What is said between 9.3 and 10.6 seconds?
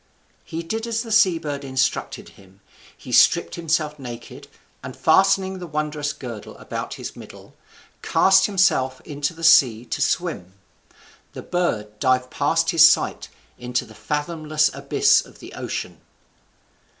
the seas to swim.